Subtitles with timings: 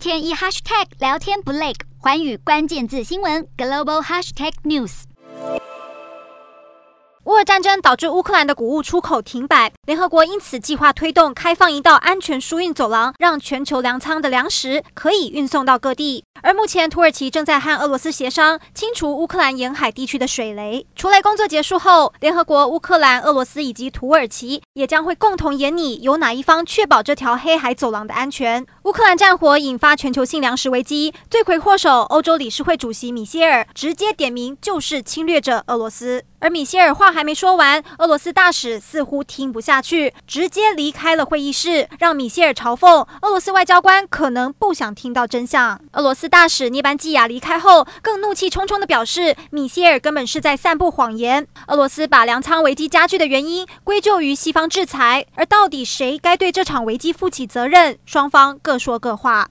[0.00, 5.02] 天一 hashtag 聊天不累，环宇关键字新闻 global hashtag news。
[7.24, 16.24] 乌尔战争导致乌克兰的谷物出口停摆，联合国因此计划推动开放一道安全输运走廊，让全球粮仓的粮食可以运送到各地。
[16.42, 20.86] 而目前，土耳其正在和俄罗斯协商清除乌克兰沿海地区的水雷。
[20.96, 28.66] 除雷工作结束后，联合国、乌克兰、俄罗斯以及土耳其也将会共同研拟由哪一方确保这条黑海走廊的安全。
[28.84, 36.24] 乌克兰战火引发全球性粮食危机，罪魁祸首欧洲理事会主席米歇尔直接点名就是侵略者俄罗斯。
[36.42, 45.78] 而米歇尔话还没说完，俄罗斯大使似乎听不下去，直接离开了会议室，让米歇尔嘲讽俄罗斯外交官可能不想听到真相。
[45.92, 46.29] 俄罗斯。
[46.30, 51.46] 大使涅班基亚离开后，更怒气冲冲地表示，米歇尔根本是在散布谎言。
[51.66, 57.98] 俄罗斯把粮仓危机加剧的原因归咎于西方制裁，而到底谁该对这场危机负起责任？
[58.06, 59.48] 双方各说各话。